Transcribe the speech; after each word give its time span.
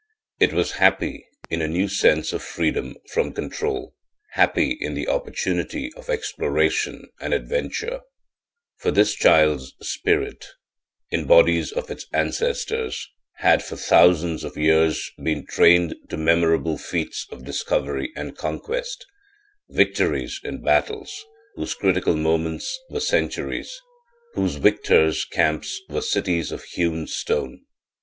It 0.39 0.51
was 0.51 0.71
happy 0.81 1.27
in 1.51 1.61
a 1.61 1.67
new 1.67 1.87
sense 1.87 2.33
of 2.33 2.41
freedom 2.41 2.95
from 3.07 3.33
control, 3.33 3.93
happy 4.31 4.71
in 4.71 4.95
the 4.95 5.07
opportunity 5.07 5.93
of 5.93 6.09
exploration 6.09 7.07
and 7.21 7.35
adventure; 7.35 8.01
for 8.77 8.89
this 8.89 9.13
child's 9.13 9.75
spirit, 9.83 10.43
in 11.11 11.27
bodies 11.27 11.71
of 11.71 11.91
its 11.91 12.07
ancestors, 12.13 13.09
had 13.35 13.61
for 13.61 13.75
thousands 13.75 14.43
of 14.43 14.57
years 14.57 15.11
been 15.21 15.45
trained 15.45 15.93
to 16.09 16.17
memorable 16.17 16.79
feats 16.79 17.27
of 17.29 17.45
discovery 17.45 18.11
and 18.15 18.35
conquest 18.35 19.05
victories 19.69 20.39
in 20.43 20.63
battles 20.63 21.23
whose 21.53 21.75
critical 21.75 22.15
moments 22.15 22.79
were 22.89 22.99
centuries, 22.99 23.79
whose 24.33 24.55
victors' 24.55 25.25
camps 25.25 25.79
were 25.89 26.01
cities 26.01 26.51
of 26.51 26.63
hewn 26.63 27.05
stone. 27.05 27.63